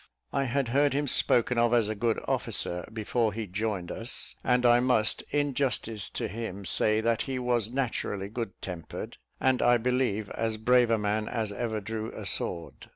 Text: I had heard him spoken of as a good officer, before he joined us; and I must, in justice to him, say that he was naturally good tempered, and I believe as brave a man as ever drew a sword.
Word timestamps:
I 0.33 0.45
had 0.45 0.69
heard 0.69 0.93
him 0.93 1.05
spoken 1.05 1.59
of 1.59 1.75
as 1.75 1.87
a 1.87 1.93
good 1.93 2.19
officer, 2.27 2.89
before 2.91 3.33
he 3.33 3.45
joined 3.45 3.91
us; 3.91 4.35
and 4.43 4.65
I 4.65 4.79
must, 4.79 5.21
in 5.29 5.53
justice 5.53 6.09
to 6.09 6.27
him, 6.27 6.65
say 6.65 7.01
that 7.01 7.21
he 7.29 7.37
was 7.37 7.69
naturally 7.71 8.27
good 8.27 8.59
tempered, 8.63 9.17
and 9.39 9.61
I 9.61 9.77
believe 9.77 10.31
as 10.31 10.57
brave 10.57 10.89
a 10.89 10.97
man 10.97 11.27
as 11.27 11.51
ever 11.51 11.79
drew 11.79 12.11
a 12.13 12.25
sword. 12.25 12.87